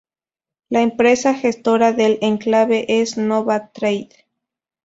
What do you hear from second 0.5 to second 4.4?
La empresa gestora del enclave es Nova Trade.